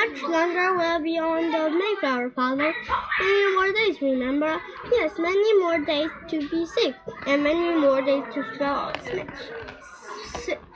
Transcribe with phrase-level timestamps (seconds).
[0.00, 2.72] much longer we'll be on the Mayflower, Father?
[3.20, 4.60] Many more days, remember?
[4.90, 6.94] Yes, many more days to be sick,
[7.26, 8.92] and many more days to spell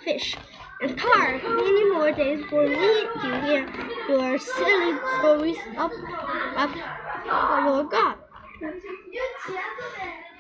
[0.05, 0.37] fish.
[0.83, 3.67] And Tar, many more days for me to hear
[4.09, 5.93] your silly stories up
[7.25, 8.17] for your God.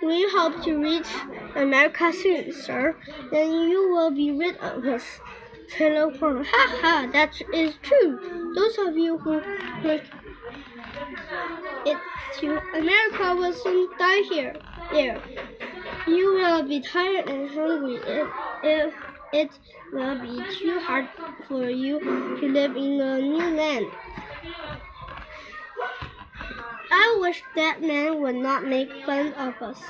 [0.03, 1.09] We hope to reach
[1.57, 2.97] America soon, sir.
[3.31, 5.05] Then you will be rid of us.
[5.79, 6.45] Horn.
[6.45, 8.34] Ha ha, that is true.
[8.55, 9.43] Those of you who
[9.83, 10.05] make
[11.85, 11.99] it
[12.41, 14.57] to America will soon die here.
[14.93, 15.21] There.
[16.07, 18.29] You will be tired and hungry if,
[18.63, 18.95] if
[19.33, 19.59] it
[19.93, 21.09] will be too hard
[21.49, 23.87] for you to live in a new land.
[26.93, 29.81] I wish that man would not make fun of us.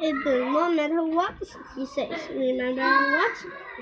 [0.00, 1.34] It does not matter what
[1.76, 2.28] he says.
[2.30, 3.36] Remember what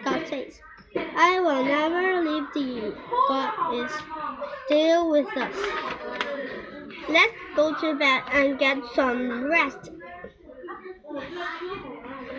[0.04, 0.60] God says.
[0.96, 2.92] I will never leave thee.
[3.28, 3.90] God is
[4.66, 5.56] still with us.
[7.08, 9.90] Let's go to bed and get some rest.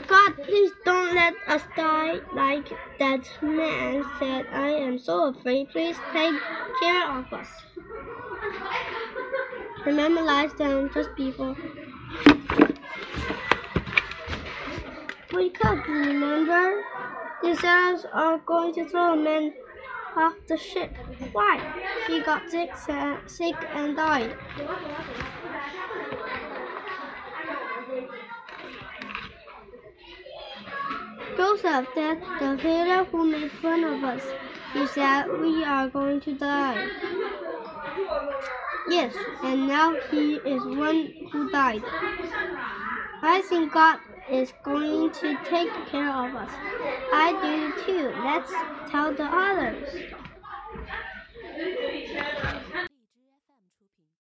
[0.07, 2.67] God, please don't let us die like
[2.99, 4.45] that man said.
[4.51, 5.69] I am so afraid.
[5.69, 6.35] Please take
[6.81, 7.47] care of us.
[9.85, 11.55] Man lies down just before.
[15.31, 16.83] Wake up, remember?
[17.41, 19.53] The sailors are going to throw a man
[20.15, 20.95] off the ship.
[21.31, 21.59] Why?
[22.07, 22.69] He got sick,
[23.27, 24.35] sick and died.
[31.35, 34.23] Joseph, that's the sailor who made fun of us.
[34.73, 36.87] He said we are going to die.
[38.89, 41.83] Yes, and now he is one who died.
[43.23, 46.51] I think God is going to take care of us.
[47.85, 48.13] Too.
[48.17, 50.03] Let's tell the others.